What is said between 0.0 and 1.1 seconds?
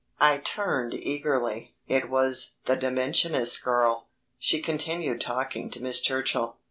I turned